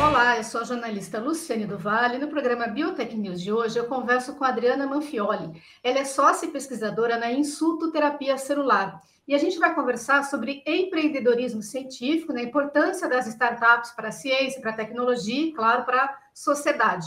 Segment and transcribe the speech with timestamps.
[0.00, 2.18] Olá, eu sou a jornalista Luciane do Vale.
[2.18, 5.60] No programa Biotech News de hoje, eu converso com a Adriana Manfioli.
[5.82, 10.62] Ela é sócia e pesquisadora na Insulto Terapia Celular e a gente vai conversar sobre
[10.64, 16.04] empreendedorismo científico, né, importância das startups para a ciência, para a tecnologia e, claro, para
[16.04, 17.06] a sociedade.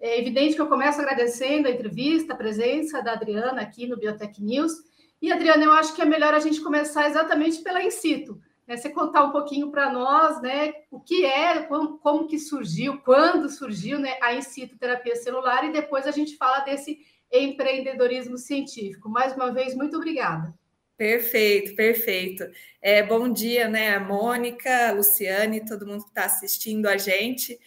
[0.00, 4.42] É evidente que eu começo agradecendo a entrevista, a presença da Adriana aqui no Biotech
[4.42, 4.72] News.
[5.20, 8.40] E, Adriana, eu acho que é melhor a gente começar exatamente pela Incito.
[8.66, 8.76] Né?
[8.76, 13.48] Você contar um pouquinho para nós né, o que é, como, como que surgiu, quando
[13.48, 16.98] surgiu né, a Incito Terapia Celular e depois a gente fala desse
[17.32, 19.08] empreendedorismo científico.
[19.08, 20.54] Mais uma vez, muito obrigada.
[20.96, 22.44] Perfeito, perfeito.
[22.82, 27.58] É, bom dia, né, a Mônica, a Luciane, todo mundo que está assistindo a gente.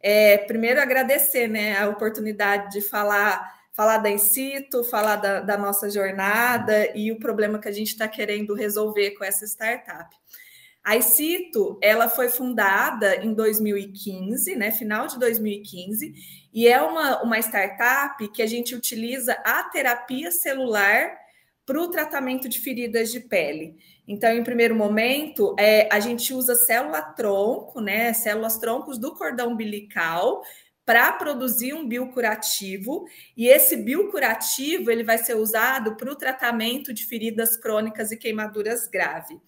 [0.00, 5.88] É, primeiro, agradecer né, a oportunidade de falar, falar da Incito, falar da, da nossa
[5.88, 10.12] jornada e o problema que a gente está querendo resolver com essa startup.
[10.84, 16.12] A Incito, ela foi fundada em 2015, né, final de 2015,
[16.52, 21.16] e é uma, uma startup que a gente utiliza a terapia celular
[21.64, 23.76] para o tratamento de feridas de pele.
[24.08, 30.42] Então, em primeiro momento, é, a gente usa célula-tronco, né, células troncos do cordão umbilical,
[30.84, 37.06] para produzir um biocurativo, e esse biocurativo ele vai ser usado para o tratamento de
[37.06, 39.38] feridas crônicas e queimaduras graves.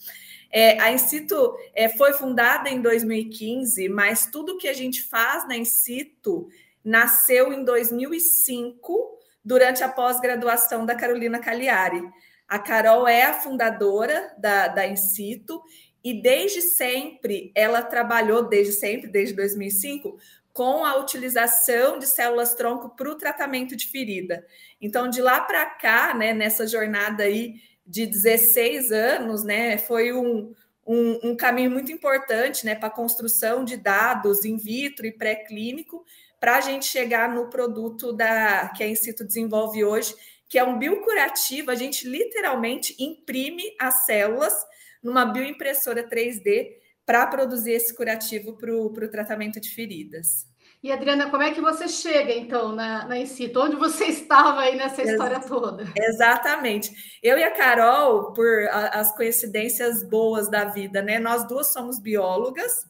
[0.57, 5.57] É, a Incito é, foi fundada em 2015, mas tudo que a gente faz na
[5.57, 6.49] Incito
[6.85, 12.09] nasceu em 2005 durante a pós-graduação da Carolina Cagliari.
[12.47, 15.61] A Carol é a fundadora da, da Incito
[16.05, 20.17] e desde sempre ela trabalhou, desde sempre, desde 2005,
[20.53, 24.47] com a utilização de células-tronco para o tratamento de ferida.
[24.81, 30.55] Então, de lá para cá, né, nessa jornada aí de 16 anos, né, foi um,
[30.87, 36.05] um, um caminho muito importante né, para a construção de dados in vitro e pré-clínico,
[36.41, 40.15] para a gente chegar no produto da que a Incito desenvolve hoje,
[40.49, 41.71] que é um biocurativo.
[41.71, 44.55] A gente literalmente imprime as células
[45.03, 50.47] numa bioimpressora 3D para produzir esse curativo para o tratamento de feridas.
[50.85, 53.59] E Adriana, como é que você chega então na, na Incito?
[53.59, 55.91] Onde você estava aí nessa história Ex toda?
[55.97, 57.19] Exatamente.
[57.23, 61.19] Eu e a Carol, por a, as coincidências boas da vida, né?
[61.19, 62.85] Nós duas somos biólogas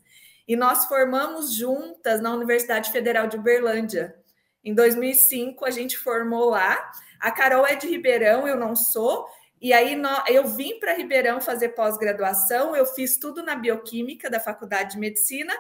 [0.49, 4.17] e nós formamos juntas na Universidade Federal de Uberlândia.
[4.65, 6.77] Em 2005, a gente formou lá.
[7.21, 9.25] A Carol é de Ribeirão, eu não sou.
[9.63, 9.97] E aí
[10.27, 15.55] eu vim para Ribeirão fazer pós-graduação, eu fiz tudo na bioquímica da Faculdade de Medicina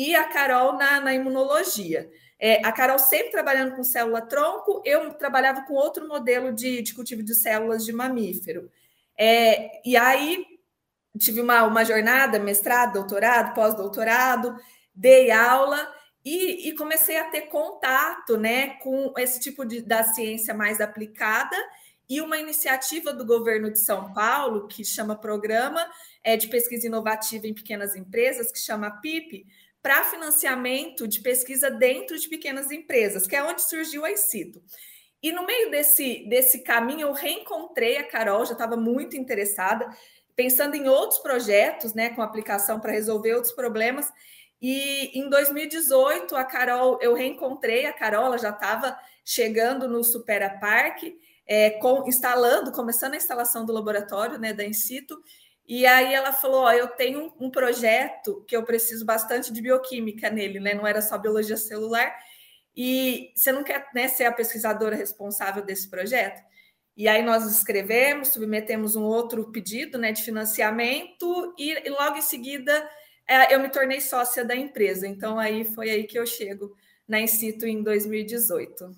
[0.00, 2.10] e a Carol na, na imunologia.
[2.38, 7.22] É, a Carol sempre trabalhando com célula-tronco, eu trabalhava com outro modelo de, de cultivo
[7.22, 8.70] de células de mamífero.
[9.14, 10.46] É, e aí
[11.18, 14.56] tive uma, uma jornada, mestrado, doutorado, pós-doutorado,
[14.94, 15.92] dei aula
[16.24, 21.56] e, e, comecei a ter contato né, com esse tipo de, da ciência mais aplicada
[22.08, 25.86] e uma iniciativa do governo de São Paulo, que chama Programa
[26.24, 29.46] é, de Pesquisa Inovativa em Pequenas Empresas, que chama PIP,
[29.82, 34.62] para financiamento de pesquisa dentro de pequenas empresas, que é onde surgiu a ICITO.
[35.22, 39.86] E no meio desse, desse caminho, eu reencontrei a Carol, já estava muito interessada,
[40.34, 44.10] pensando em outros projetos, né, com aplicação para resolver outros problemas.
[44.60, 50.58] E em 2018, a Carol, eu reencontrei a Carol, ela já estava chegando no Supera
[50.58, 51.02] Park,
[51.46, 55.20] é, com, instalando, começando a instalação do laboratório né, da Incito.
[55.70, 60.28] E aí ela falou: ó, eu tenho um, projeto que eu preciso bastante de bioquímica
[60.28, 60.74] nele, né?
[60.74, 62.12] Não era só biologia celular.
[62.76, 66.42] E você não quer né, ser a pesquisadora responsável desse projeto?
[66.96, 72.22] E aí nós escrevemos, submetemos um outro pedido né, de financiamento e, e logo em
[72.22, 72.90] seguida
[73.28, 75.06] é, eu me tornei sócia da empresa.
[75.06, 76.76] Então aí foi aí que eu chego
[77.06, 78.90] na Incito em 2018.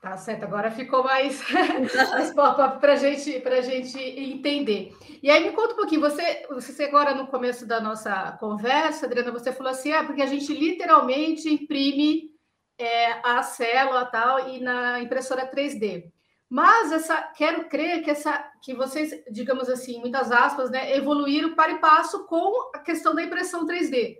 [0.00, 1.42] Tá certo, agora ficou mais,
[2.12, 4.96] mais pop-up para gente, a gente entender.
[5.20, 9.32] E aí me conta um pouquinho, você, você agora no começo da nossa conversa, Adriana,
[9.32, 12.30] você falou assim, ah, porque a gente literalmente imprime
[12.78, 16.04] é, a célula tal e na impressora 3D.
[16.48, 21.72] Mas essa, quero crer que essa, que vocês, digamos assim, muitas aspas, né, evoluíram para
[21.72, 24.16] e passo com a questão da impressão 3D,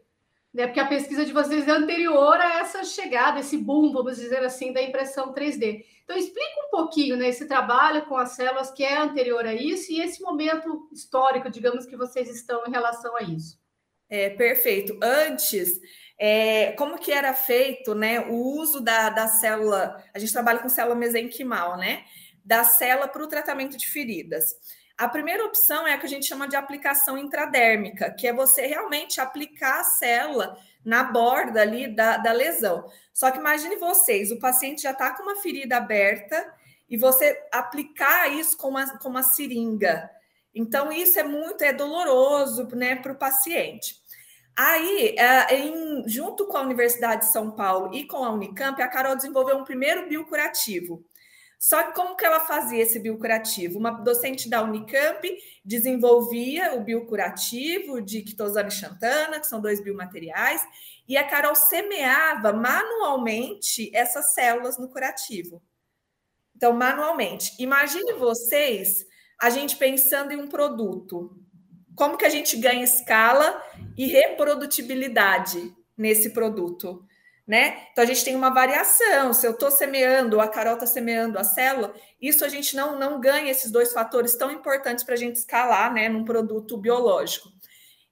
[0.53, 0.67] né?
[0.67, 4.73] Porque a pesquisa de vocês é anterior a essa chegada, esse boom, vamos dizer assim,
[4.73, 5.85] da impressão 3D.
[6.05, 9.93] Então explica um pouquinho, né, esse trabalho com as células que é anterior a isso
[9.93, 13.59] e esse momento histórico, digamos, que vocês estão em relação a isso.
[14.09, 14.99] É perfeito.
[15.03, 15.79] Antes
[16.19, 20.69] é, como que era feito né, o uso da, da célula, a gente trabalha com
[20.69, 22.05] célula mesenquimal, né?
[22.45, 24.55] Da célula para o tratamento de feridas.
[24.99, 28.67] A primeira opção é a que a gente chama de aplicação intradérmica, que é você
[28.67, 32.85] realmente aplicar a célula na borda ali da, da lesão.
[33.15, 36.53] Só que imagine vocês, o paciente já está com uma ferida aberta
[36.91, 40.11] e você aplicar isso com uma, com uma seringa.
[40.53, 43.95] Então, isso é muito é doloroso né, para o paciente.
[44.56, 48.89] Aí, é, em, junto com a Universidade de São Paulo e com a Unicamp, a
[48.89, 51.05] Carol desenvolveu um primeiro biocurativo.
[51.58, 53.78] Só que como que ela fazia esse biocurativo?
[53.78, 55.28] Uma docente da Unicamp
[55.64, 60.62] desenvolvia o biocurativo de quitosana e xantana, que são dois biomateriais,
[61.08, 65.60] e a Carol semeava manualmente essas células no curativo.
[66.55, 67.52] Então, manualmente.
[67.58, 69.04] Imagine vocês,
[69.40, 71.37] a gente pensando em um produto
[71.96, 73.61] como que a gente ganha escala
[73.96, 77.04] e reprodutibilidade nesse produto,
[77.49, 77.89] né?
[77.91, 79.33] Então a gente tem uma variação.
[79.33, 83.19] Se eu estou semeando, a Carol está semeando a célula, isso a gente não, não
[83.19, 87.49] ganha esses dois fatores tão importantes para a gente escalar, né, num produto biológico.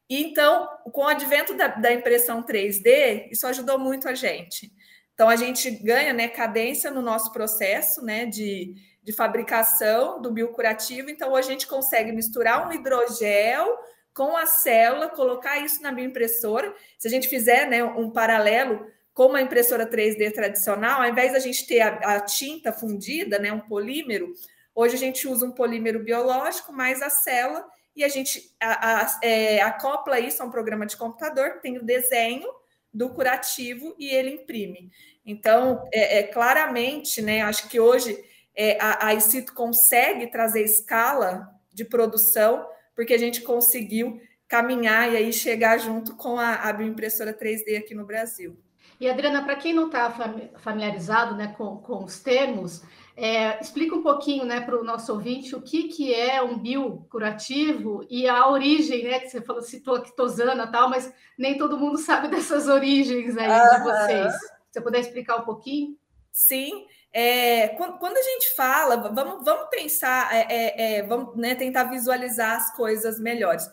[0.09, 4.73] E, então, com o advento da, da, impressão 3D, isso ajudou muito a gente.
[5.13, 8.75] Então a gente ganha, né, cadência no nosso processo, né, de
[9.07, 11.09] de fabricação do biocurativo.
[11.09, 13.79] Então, a gente consegue misturar um hidrogel
[14.13, 16.75] com a célula, colocar isso na bioimpressora.
[16.99, 18.85] Se a gente fizer né, um paralelo
[19.17, 23.51] com uma impressora 3D tradicional, ao invés da gente ter a, a tinta fundida, né,
[23.51, 24.31] um polímero,
[24.75, 27.67] hoje a gente usa um polímero biológico mais a célula
[27.97, 31.79] e a gente a, a, é, acopla isso a um programa de computador que tem
[31.79, 32.47] o desenho
[32.93, 34.91] do curativo e ele imprime.
[35.25, 37.41] Então, é, é claramente, né?
[37.41, 38.23] Acho que hoje
[38.55, 45.17] é, a, a ICITO consegue trazer escala de produção, porque a gente conseguiu caminhar e
[45.17, 48.59] aí chegar junto com a, a bioimpressora 3D aqui no Brasil.
[48.99, 50.11] E Adriana, para quem não está
[50.59, 52.83] familiarizado né, com, com os termos,
[53.17, 58.07] é, explica um pouquinho né, para o nosso ouvinte o que, que é um biocurativo
[58.11, 59.21] e a origem, né?
[59.21, 63.37] Que você falou, citou a quitosana e tal, mas nem todo mundo sabe dessas origens
[63.37, 63.77] aí uhum.
[63.77, 64.33] de vocês.
[64.35, 65.97] Se você puder explicar um pouquinho?
[66.31, 66.87] Sim,
[67.19, 72.57] é, quando, a gente fala, vamos, vamos pensar, é, é, é, vamos né, tentar visualizar
[72.57, 73.67] as coisas melhores.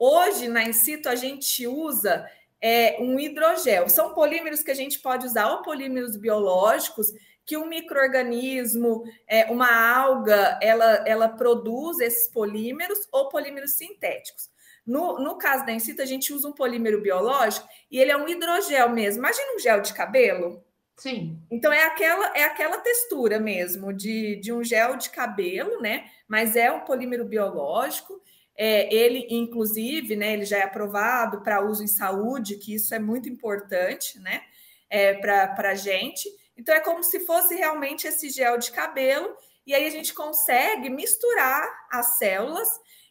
[0.00, 2.28] Hoje, na Incito, a gente usa
[2.60, 3.88] é, um hidrogel.
[3.88, 7.12] São polímeros que a gente pode usar, ou polímeros biológicos,
[7.44, 14.50] que um microorganismo, é, uma alga, ela, ela produz esses polímeros, ou polímeros sintéticos.
[14.86, 18.28] No, no caso da Incito, a gente usa um polímero biológico e ele é um
[18.28, 19.20] hidrogel mesmo.
[19.20, 20.62] Imagina um gel de cabelo
[20.98, 21.40] Sim.
[21.48, 26.10] Então é aquela é aquela textura mesmo de, de um gel de cabelo, né?
[26.26, 28.20] Mas é um polímero biológico.
[28.60, 32.98] É, ele, inclusive, né, ele já é aprovado para uso em saúde, que isso é
[32.98, 34.42] muito importante, né?
[34.90, 36.28] É, para a gente.
[36.56, 39.32] Então é como se fosse realmente esse gel de cabelo,
[39.64, 42.68] e aí a gente consegue misturar as células.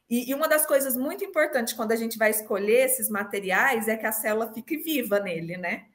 [0.10, 3.96] E, e uma das coisas muito importantes quando a gente vai escolher esses materiais é
[3.96, 5.86] que a célula fique viva nele, né?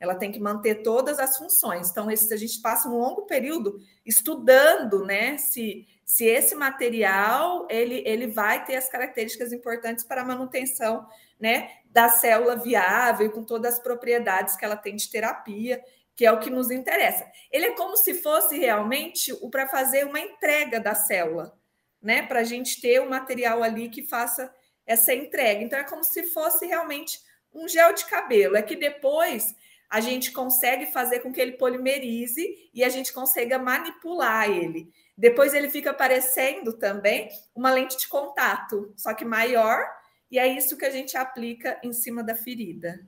[0.00, 1.90] ela tem que manter todas as funções.
[1.90, 8.02] Então, esse, a gente passa um longo período estudando, né, se, se esse material ele,
[8.06, 11.06] ele vai ter as características importantes para a manutenção,
[11.38, 15.84] né, da célula viável com todas as propriedades que ela tem de terapia,
[16.16, 17.30] que é o que nos interessa.
[17.52, 21.54] Ele é como se fosse realmente o para fazer uma entrega da célula,
[22.00, 24.50] né, para a gente ter o um material ali que faça
[24.86, 25.62] essa entrega.
[25.62, 27.20] Então, é como se fosse realmente
[27.52, 28.56] um gel de cabelo.
[28.56, 29.54] É que depois
[29.90, 34.90] a gente consegue fazer com que ele polimerize e a gente consiga manipular ele.
[35.18, 39.84] Depois ele fica parecendo também uma lente de contato, só que maior,
[40.30, 43.04] e é isso que a gente aplica em cima da ferida.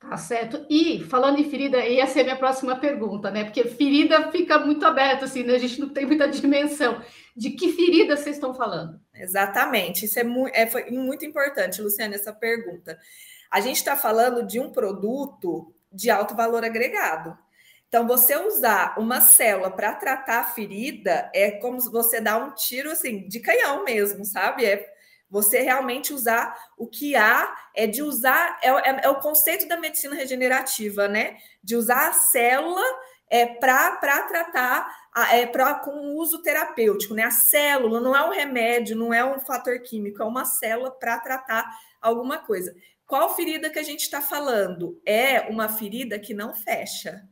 [0.00, 0.66] Tá certo.
[0.68, 3.44] E falando em ferida, ia ser minha próxima pergunta, né?
[3.44, 5.54] Porque ferida fica muito aberta, assim, né?
[5.54, 7.00] A gente não tem muita dimensão.
[7.36, 9.00] De que ferida vocês estão falando?
[9.14, 10.04] Exatamente.
[10.04, 12.98] Isso é, mu é foi muito importante, Luciana, essa pergunta.
[13.50, 17.38] A gente está falando de um produto de alto valor agregado.
[17.88, 22.90] Então, você usar uma célula para tratar a ferida é como você dá um tiro
[22.90, 24.64] assim de canhão mesmo, sabe?
[24.64, 24.92] É
[25.28, 29.76] você realmente usar o que há é de usar é, é, é o conceito da
[29.76, 31.36] medicina regenerativa, né?
[31.62, 32.82] De usar a célula
[33.28, 33.96] é, para
[34.28, 34.88] tratar
[35.32, 37.24] é, pra, com uso terapêutico, né?
[37.24, 41.18] A célula não é um remédio, não é um fator químico, é uma célula para
[41.18, 41.68] tratar
[42.00, 42.74] alguma coisa.
[43.06, 45.00] Qual ferida que a gente está falando?
[45.04, 47.26] É uma ferida que não fecha,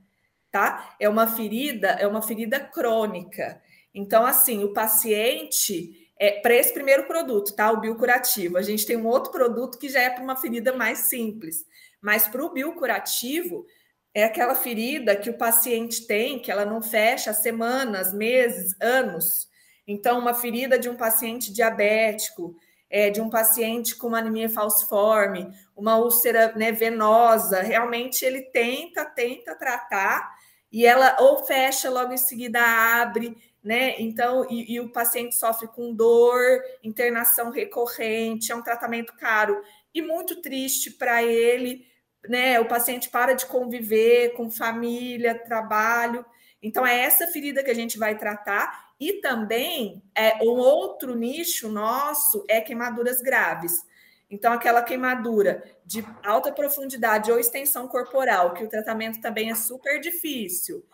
[0.54, 0.94] tá?
[1.00, 3.60] É uma ferida, é uma ferida crônica.
[3.92, 7.72] Então, assim, o paciente é para esse primeiro produto, tá?
[7.72, 8.56] O biocurativo.
[8.56, 11.66] A gente tem um outro produto que já é para uma ferida mais simples.
[12.00, 13.66] Mas para o biocurativo,
[14.14, 19.48] é aquela ferida que o paciente tem, que ela não fecha semanas, meses, anos.
[19.84, 22.54] Então, uma ferida de um paciente diabético,
[22.88, 29.04] é, de um paciente com uma anemia falciforme, uma úlcera né, venosa, realmente ele tenta,
[29.04, 30.43] tenta tratar
[30.74, 33.94] e ela ou fecha logo em seguida abre, né?
[34.00, 36.42] Então, e, e o paciente sofre com dor,
[36.82, 39.62] internação recorrente, é um tratamento caro
[39.94, 41.86] e muito triste para ele,
[42.28, 42.58] né?
[42.58, 46.26] O paciente para de conviver com família, trabalho.
[46.60, 48.94] Então, é essa ferida que a gente vai tratar.
[48.98, 53.84] E também, é, um outro nicho nosso é queimaduras graves.
[54.28, 60.00] Então, aquela queimadura de alta profundidade ou extensão corporal, que o tratamento também é super
[60.00, 60.84] difícil,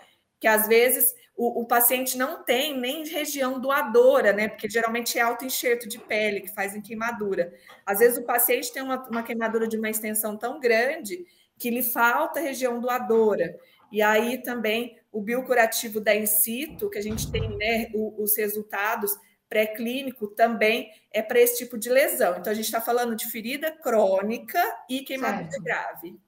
[0.41, 4.49] que às vezes o, o paciente não tem nem região doadora, né?
[4.49, 7.53] Porque geralmente é alto enxerto de pele que faz em queimadura.
[7.87, 11.25] Às vezes o paciente tem uma, uma queimadura de uma extensão tão grande
[11.59, 13.57] que lhe falta região doadora.
[13.91, 19.17] E aí também o biocurativo da in situ, que a gente tem né, os resultados
[19.51, 22.37] pré-clínico também é para esse tipo de lesão.
[22.39, 25.63] Então, a gente está falando de ferida crônica e queimadura certo.
[25.63, 26.21] grave.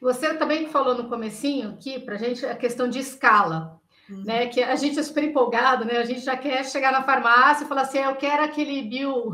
[0.00, 3.80] Você também falou no comecinho aqui para a gente a questão de escala.
[4.08, 4.22] Uhum.
[4.22, 5.96] Né, que a gente é super empolgado, né?
[5.96, 9.32] A gente já quer chegar na farmácia e falar assim: ah, eu quero aquele bio,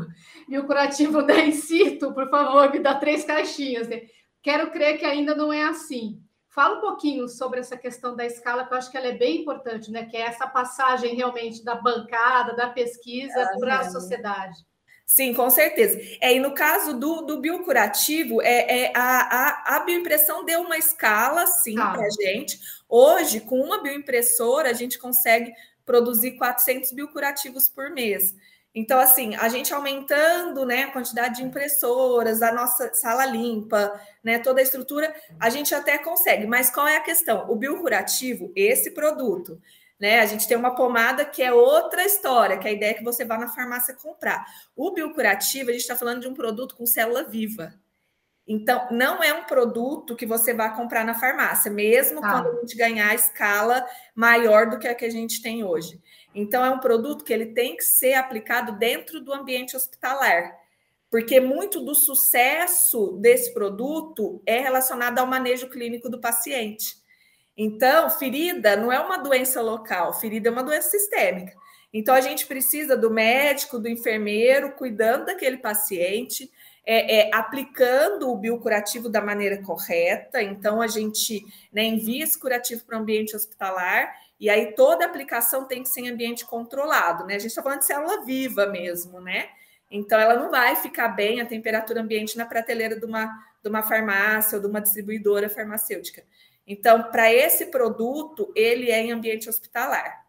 [0.49, 3.87] biocurativo da Incito, por favor, me dá três caixinhas.
[3.87, 4.01] Né?
[4.41, 6.22] Quero crer que ainda não é assim.
[6.53, 9.41] Fala um pouquinho sobre essa questão da escala, que eu acho que ela é bem
[9.41, 10.05] importante, né?
[10.05, 14.55] Que é essa passagem realmente da bancada, da pesquisa para a sociedade.
[15.03, 15.99] Sim, com certeza.
[16.21, 20.77] É, e no caso do, do biocurativo, é, é a, a, a, bioimpressão deu uma
[20.77, 21.91] escala, sim, ah.
[21.91, 22.59] para a gente.
[22.87, 25.51] Hoje, com uma bioimpressora, a gente consegue
[25.83, 28.35] produzir 400 biocurativos por mês.
[28.75, 34.39] Então, assim, a gente aumentando né, a quantidade de impressoras, a nossa sala limpa, né,
[34.39, 36.47] toda a estrutura, a gente até consegue.
[36.47, 37.49] Mas qual é a questão?
[37.51, 39.61] O biocurativo, esse produto,
[39.99, 40.19] né?
[40.19, 43.23] A gente tem uma pomada que é outra história, que a ideia é que você
[43.23, 44.43] vá na farmácia comprar.
[44.75, 47.73] O biocurativo, a gente está falando de um produto com célula viva.
[48.47, 52.29] Então, não é um produto que você vai comprar na farmácia, mesmo ah.
[52.29, 56.01] quando a gente ganhar a escala maior do que a que a gente tem hoje.
[56.35, 60.59] Então, é um produto que ele tem que ser aplicado dentro do ambiente hospitalar,
[61.09, 66.97] porque muito do sucesso desse produto é relacionado ao manejo clínico do paciente.
[67.55, 71.53] Então, ferida não é uma doença local, ferida é uma doença sistêmica.
[71.93, 76.51] Então, a gente precisa do médico, do enfermeiro, cuidando daquele paciente,
[76.85, 80.41] é, é, aplicando o biocurativo da maneira correta.
[80.41, 85.65] Então, a gente né, envia esse curativo para o ambiente hospitalar e aí toda aplicação
[85.65, 87.35] tem que ser em ambiente controlado, né?
[87.35, 89.47] A gente está falando de célula viva mesmo, né?
[89.89, 93.27] Então ela não vai ficar bem a temperatura ambiente na prateleira de uma,
[93.63, 96.23] de uma farmácia ou de uma distribuidora farmacêutica.
[96.67, 100.25] Então, para esse produto, ele é em ambiente hospitalar.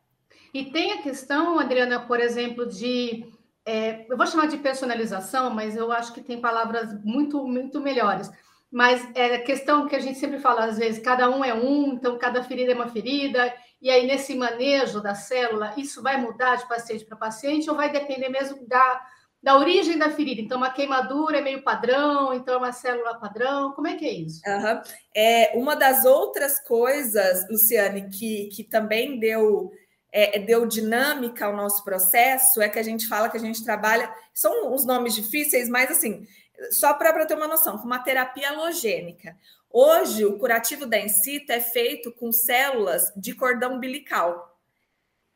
[0.52, 3.26] E tem a questão, Adriana, por exemplo, de
[3.66, 8.30] é, eu vou chamar de personalização, mas eu acho que tem palavras muito, muito melhores.
[8.71, 11.94] Mas é a questão que a gente sempre fala, às vezes, cada um é um,
[11.94, 13.52] então cada ferida é uma ferida,
[13.85, 17.92] e aí, nesse manejo da célula, isso vai mudar de paciente para paciente ou vai
[17.92, 19.06] depender mesmo da,
[19.42, 20.40] da origem da ferida?
[20.40, 23.73] Então, uma queimadura é meio padrão, então é uma célula padrão.
[23.73, 24.40] Como é que é isso?
[24.47, 24.80] Uhum.
[25.14, 29.71] É, uma das outras coisas, Luciane, que, que também deu,
[30.16, 34.14] é, deu dinâmica ao nosso processo é que a gente fala que a gente trabalha.
[34.33, 36.25] São os nomes difíceis, mas assim,
[36.71, 39.37] só para ter uma noção, com uma terapia halogênica.
[39.68, 44.56] Hoje, o curativo da encita é feito com células de cordão umbilical.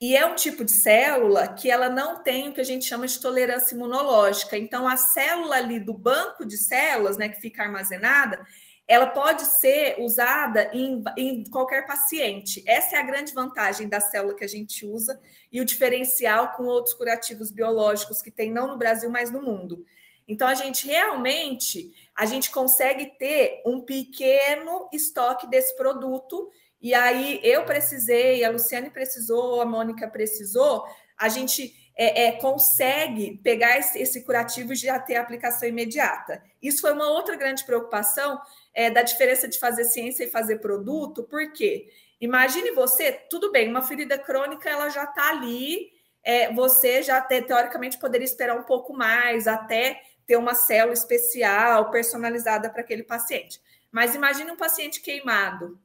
[0.01, 3.09] E é um tipo de célula que ela não tem o que a gente chama
[3.09, 4.57] de tolerância imunológica.
[4.57, 8.47] Então, a célula ali do banco de células, né, que fica armazenada,
[8.89, 12.65] ela pode ser usada em, em, qualquer paciente.
[12.67, 15.21] Essa é a grande vantagem da célula que a gente usa
[15.53, 19.85] e o diferencial com outros curativos biológicos que tem não no Brasil, mas no mundo.
[20.27, 27.41] Então a gente realmente a gente consegue ter um pequeno estoque desse produto e aí
[27.43, 30.85] eu precisei, a Luciane precisou, a Mônica precisou,
[31.19, 36.41] a gente é, é, consegue pegar esse, esse, curativo e já ter aplicação imediata.
[36.63, 38.41] Isso foi uma outra grande preocupação
[38.79, 41.89] é, da diferença de fazer ciência e fazer produto, porque
[42.21, 45.91] imagine você, tudo bem, uma ferida crônica ela já está ali,
[46.23, 51.91] é, você já te, teoricamente poderia esperar um pouco mais até ter uma célula especial,
[51.91, 53.61] personalizada para aquele paciente.
[53.91, 55.77] Mas imagine um paciente queimado.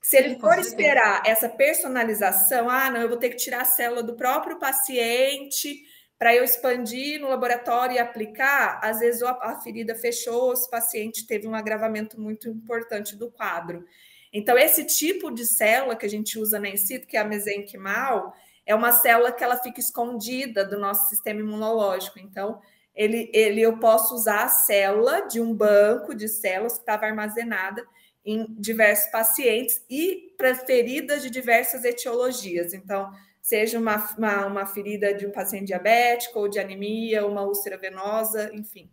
[0.00, 4.04] Se ele for esperar essa personalização, ah, não, eu vou ter que tirar a célula
[4.04, 5.84] do próprio paciente
[6.20, 11.48] para eu expandir no laboratório e aplicar, às vezes a ferida fechou, esse paciente teve
[11.48, 13.86] um agravamento muito importante do quadro.
[14.30, 17.24] Então, esse tipo de célula que a gente usa na in situ, que é a
[17.24, 18.34] mesenquimal,
[18.66, 22.18] é uma célula que ela fica escondida do nosso sistema imunológico.
[22.18, 22.60] Então,
[22.94, 27.82] ele, ele eu posso usar a célula de um banco de células que estava armazenada
[28.22, 32.74] em diversos pacientes e para feridas de diversas etiologias.
[32.74, 33.10] Então,
[33.50, 38.48] seja uma, uma, uma, ferida de um paciente diabético ou de anemia, uma úlcera venosa,
[38.54, 38.88] enfim.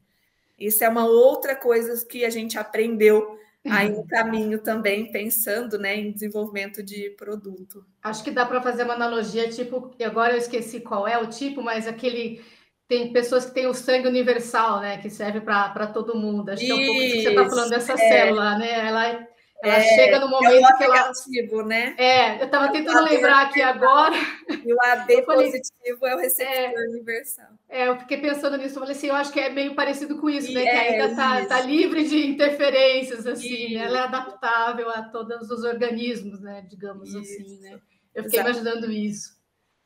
[0.57, 3.37] Isso é uma outra coisa que a gente aprendeu
[3.69, 7.85] aí no caminho também, pensando né, em desenvolvimento de produto.
[8.01, 11.61] Acho que dá para fazer uma analogia, tipo, agora eu esqueci qual é o tipo,
[11.61, 12.41] mas aquele
[12.87, 14.97] tem pessoas que têm o sangue universal, né?
[14.97, 16.49] Que serve para todo mundo.
[16.49, 17.97] Acho que é um pouco disso que você está falando dessa é.
[17.97, 18.87] célula, né?
[18.87, 19.27] Ela,
[19.63, 20.95] ela é, chega no momento é que ela.
[20.95, 21.95] Negativo, né?
[21.97, 24.15] É, eu estava tentando lembrar aqui agora.
[24.49, 27.47] E o AB falei, positivo é o receptor é, universal.
[27.67, 30.29] É, eu fiquei pensando nisso, eu falei assim, eu acho que é meio parecido com
[30.29, 30.63] isso, e né?
[30.63, 33.85] que ainda está tá livre de interferências, assim, né?
[33.85, 36.65] ela é adaptável a todos os organismos, né?
[36.69, 37.19] Digamos isso.
[37.19, 37.79] assim, né?
[38.13, 38.59] Eu fiquei Exato.
[38.59, 39.37] imaginando isso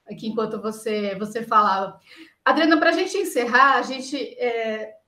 [0.07, 1.99] aqui enquanto você, você falava.
[2.43, 4.17] Adriana, para a gente encerrar, a gente.
[4.37, 5.00] É,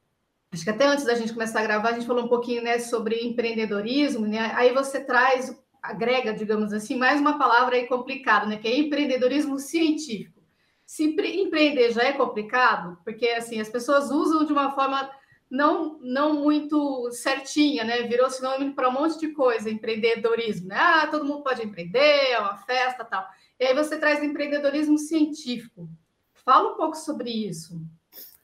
[0.53, 2.77] acho que até antes da gente começar a gravar, a gente falou um pouquinho né,
[2.77, 4.51] sobre empreendedorismo, né?
[4.55, 8.57] Aí você traz, agrega, digamos assim, mais uma palavra aí complicada, né?
[8.57, 10.43] Que é empreendedorismo científico.
[10.85, 15.09] Se empreender já é complicado, porque assim, as pessoas usam de uma forma
[15.49, 18.03] não, não muito certinha, né?
[18.03, 20.77] Virou sinônimo para um monte de coisa, empreendedorismo, né?
[20.77, 23.25] Ah, todo mundo pode empreender, é uma festa tal.
[23.59, 25.89] E aí você traz empreendedorismo científico.
[26.45, 27.81] Fala um pouco sobre isso.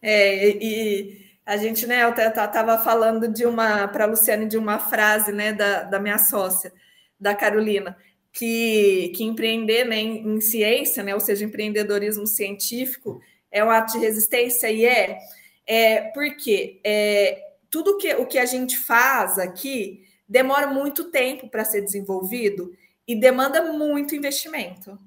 [0.01, 4.77] É, e a gente, né, eu estava falando de uma, para a Luciane, de uma
[4.77, 6.71] frase, né, da, da minha sócia,
[7.19, 7.97] da Carolina,
[8.31, 13.19] que, que empreender né, em, em ciência, né, ou seja, empreendedorismo científico,
[13.51, 15.17] é um ato de resistência, e é,
[15.65, 21.65] é porque é, tudo que, o que a gente faz aqui demora muito tempo para
[21.65, 22.71] ser desenvolvido
[23.07, 24.99] e demanda muito investimento.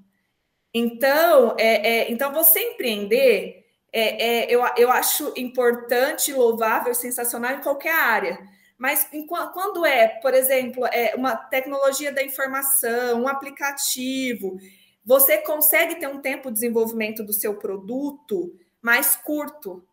[0.74, 3.61] Então, é, é, então você empreender,
[3.92, 8.38] é, é, eu, eu acho importante, louvável, sensacional em qualquer área.
[8.78, 14.56] Mas em, quando é, por exemplo, é uma tecnologia da informação, um aplicativo,
[15.04, 19.84] você consegue ter um tempo de desenvolvimento do seu produto mais curto,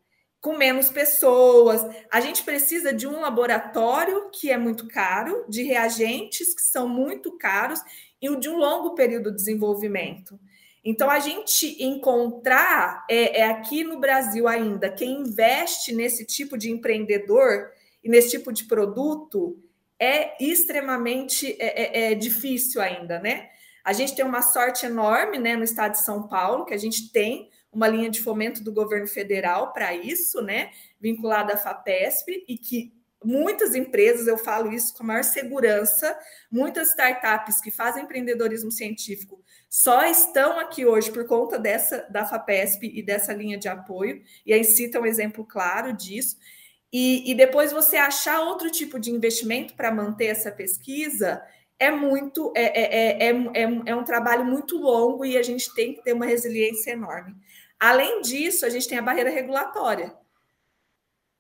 [0.42, 1.82] com menos pessoas.
[2.10, 7.38] A gente precisa de um laboratório que é muito caro, de reagentes que são muito
[7.38, 7.82] caros
[8.22, 10.40] e de um longo período de desenvolvimento.
[10.84, 16.72] Então, a gente encontrar é, é, aqui no Brasil ainda quem investe nesse tipo de
[16.72, 17.72] empreendedor
[18.04, 19.62] e nesse tipo de produto
[20.00, 23.50] é extremamente é, é, é, difícil ainda, né?
[23.84, 27.12] A gente tem uma sorte enorme né, no estado de São Paulo, que a gente
[27.12, 30.72] tem uma linha de fomento do governo federal para isso, né?
[31.00, 36.18] Vinculada à FAPESP, e que muitas empresas, eu falo isso com a maior segurança,
[36.52, 42.92] muitas startups que fazem empreendedorismo científico só estão aqui hoje por conta dessa da FAPESP
[42.92, 46.38] e dessa linha de apoio, e aí cita um exemplo claro disso.
[46.92, 51.40] E, e depois você achar outro tipo de investimento para manter essa pesquisa
[51.78, 55.94] é muito é, é, é, é, é um trabalho muito longo e a gente tem
[55.94, 57.36] que ter uma resiliência enorme.
[57.80, 60.14] Além disso, a gente tem a barreira regulatória.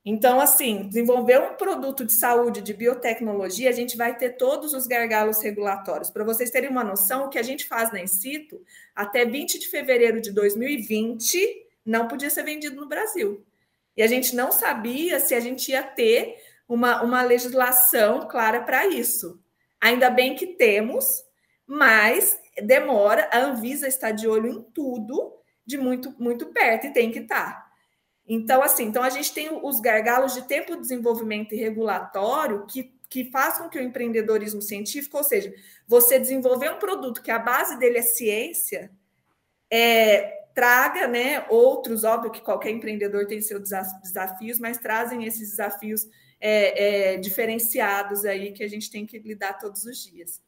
[0.05, 4.88] Então, assim, desenvolver um produto de saúde, de biotecnologia, a gente vai ter todos os
[4.88, 6.09] gargalos regulatórios.
[6.09, 8.62] Para vocês terem uma noção, o que a gente faz na Incito,
[8.95, 13.45] até 20 de fevereiro de 2020, não podia ser vendido no Brasil.
[13.95, 18.88] E a gente não sabia se a gente ia ter uma, uma legislação clara para
[18.88, 19.41] isso.
[19.81, 21.23] Ainda bem que temos,
[21.67, 25.33] mas demora, a Anvisa está de olho em tudo
[25.65, 27.68] de muito, muito perto e tem que estar.
[28.29, 32.93] Então, assim, então a gente tem os gargalos de tempo de desenvolvimento e regulatório que,
[33.09, 35.51] que faz com que o empreendedorismo científico, ou seja,
[35.87, 38.91] você desenvolver um produto que a base dele é ciência,
[39.71, 43.71] é, traga né, outros, óbvio que qualquer empreendedor tem seus
[44.03, 46.07] desafios, mas trazem esses desafios
[46.39, 50.39] é, é, diferenciados aí que a gente tem que lidar todos os dias.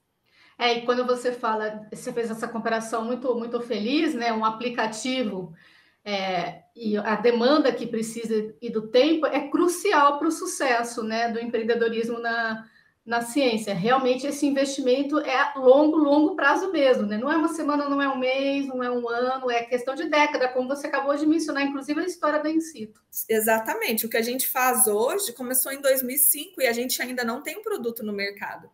[0.56, 4.32] É, e quando você fala, você fez essa comparação muito, muito feliz, né?
[4.32, 5.56] Um aplicativo
[6.04, 11.30] é, e a demanda que precisa e do tempo é crucial para o sucesso né,
[11.30, 12.66] do empreendedorismo na,
[13.06, 13.74] na ciência.
[13.74, 17.18] Realmente esse investimento é longo, longo prazo mesmo, né?
[17.18, 20.10] Não é uma semana, não é um mês, não é um ano, é questão de
[20.10, 23.00] década, como você acabou de mencionar, inclusive a história da Incito.
[23.30, 24.06] Exatamente.
[24.06, 27.58] O que a gente faz hoje começou em 2005 e a gente ainda não tem
[27.58, 28.70] um produto no mercado.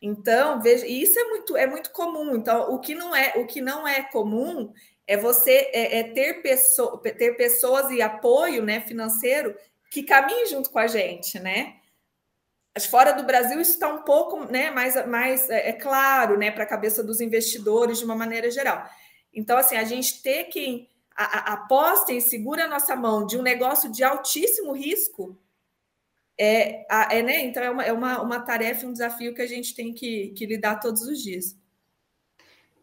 [0.00, 2.34] Então, veja, e isso é muito, é muito comum.
[2.36, 4.72] Então, o que não é, o que não é comum
[5.08, 9.56] é você é, é ter, pessoa, ter pessoas e apoio né, financeiro
[9.90, 11.76] que caminhem junto com a gente, né?
[12.90, 16.62] Fora do Brasil, isso está um pouco né, mais, mais é, é claro né, para
[16.62, 18.86] a cabeça dos investidores de uma maneira geral.
[19.32, 23.90] Então, assim, a gente ter quem aposta e segura a nossa mão de um negócio
[23.90, 25.36] de altíssimo risco,
[26.38, 27.40] é, é, né?
[27.40, 30.46] Então é, uma, é uma, uma tarefa, um desafio que a gente tem que, que
[30.46, 31.56] lidar todos os dias.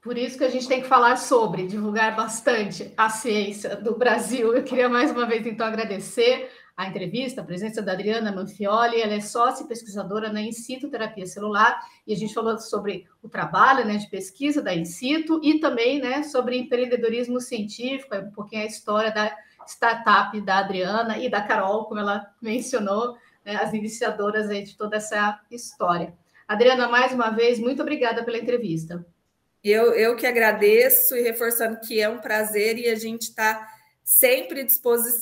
[0.05, 4.55] Por isso que a gente tem que falar sobre, divulgar bastante a ciência do Brasil.
[4.55, 9.15] Eu queria mais uma vez, então, agradecer a entrevista, a presença da Adriana Manfioli, ela
[9.15, 13.83] é sócia e pesquisadora na Incito Terapia Celular, e a gente falou sobre o trabalho
[13.83, 18.67] né, de pesquisa da Incito e também né, sobre empreendedorismo científico, é um pouquinho a
[18.67, 24.61] história da startup da Adriana e da Carol, como ela mencionou, né, as iniciadoras aí
[24.61, 26.13] de toda essa história.
[26.47, 29.03] Adriana, mais uma vez, muito obrigada pela entrevista.
[29.65, 33.67] Eu, eu que agradeço e reforçando que é um prazer e a gente está
[34.03, 34.61] sempre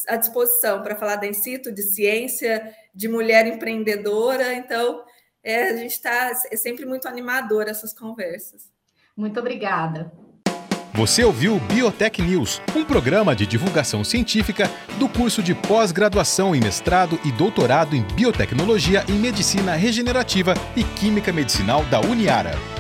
[0.10, 4.54] à disposição para falar da Incito, de ciência, de mulher empreendedora.
[4.54, 5.02] Então,
[5.42, 8.64] é, a gente está é sempre muito animador essas conversas.
[9.16, 10.12] Muito obrigada.
[10.94, 17.18] Você ouviu Biotech News, um programa de divulgação científica do curso de pós-graduação em mestrado
[17.24, 22.73] e doutorado em biotecnologia em medicina regenerativa e química medicinal da Uniara.